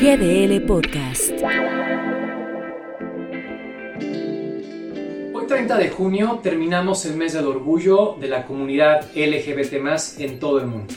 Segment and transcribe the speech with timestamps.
[0.00, 1.30] GDL Podcast.
[5.34, 9.74] Hoy 30 de junio terminamos el mes del orgullo de la comunidad LGBT
[10.20, 10.94] en todo el mundo.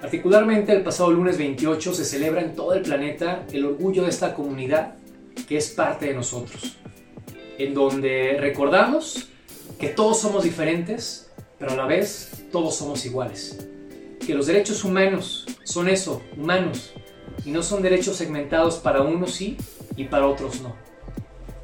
[0.00, 4.32] Particularmente el pasado lunes 28 se celebra en todo el planeta el orgullo de esta
[4.32, 4.94] comunidad
[5.46, 6.78] que es parte de nosotros,
[7.58, 9.28] en donde recordamos
[9.78, 13.58] que todos somos diferentes, pero a la vez todos somos iguales,
[14.26, 16.94] que los derechos humanos son eso, humanos,
[17.46, 19.56] y no son derechos segmentados para unos sí
[19.96, 20.74] y para otros no.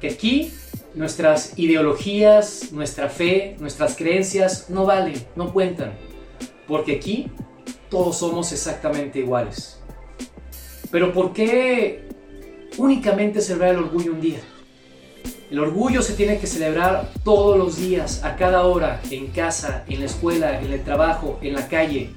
[0.00, 0.50] Que aquí
[0.94, 5.92] nuestras ideologías, nuestra fe, nuestras creencias no valen, no cuentan,
[6.66, 7.30] porque aquí
[7.90, 9.78] todos somos exactamente iguales.
[10.90, 12.08] Pero ¿por qué
[12.78, 14.40] únicamente celebrar el orgullo un día?
[15.50, 20.00] El orgullo se tiene que celebrar todos los días, a cada hora, en casa, en
[20.00, 22.14] la escuela, en el trabajo, en la calle,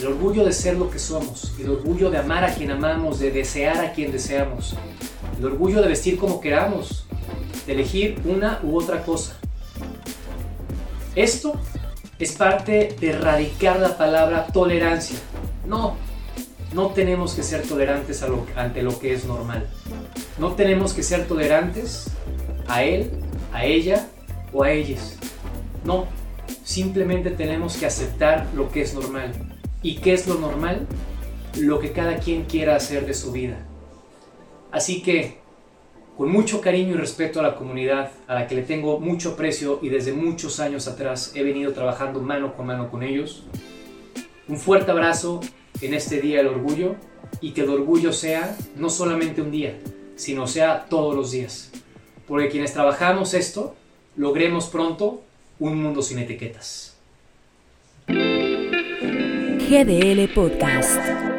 [0.00, 3.30] el orgullo de ser lo que somos, el orgullo de amar a quien amamos, de
[3.30, 4.74] desear a quien deseamos,
[5.38, 7.06] el orgullo de vestir como queramos,
[7.66, 9.36] de elegir una u otra cosa.
[11.14, 11.54] Esto
[12.18, 15.18] es parte de erradicar la palabra tolerancia.
[15.66, 15.96] No,
[16.72, 18.24] no tenemos que ser tolerantes
[18.56, 19.66] ante lo que es normal.
[20.38, 22.10] No tenemos que ser tolerantes
[22.68, 23.10] a él,
[23.52, 24.08] a ella
[24.52, 25.16] o a ellas.
[25.84, 26.06] No,
[26.64, 29.32] simplemente tenemos que aceptar lo que es normal.
[29.82, 30.86] ¿Y qué es lo normal?
[31.56, 33.58] Lo que cada quien quiera hacer de su vida.
[34.70, 35.38] Así que,
[36.16, 39.78] con mucho cariño y respeto a la comunidad, a la que le tengo mucho aprecio
[39.82, 43.44] y desde muchos años atrás he venido trabajando mano con mano con ellos,
[44.48, 45.40] un fuerte abrazo
[45.80, 46.96] en este Día del Orgullo
[47.40, 49.78] y que el orgullo sea no solamente un día,
[50.16, 51.70] sino sea todos los días.
[52.26, 53.74] Porque quienes trabajamos esto,
[54.16, 55.22] logremos pronto
[55.60, 56.96] un mundo sin etiquetas.
[59.68, 61.37] GDL Podcast.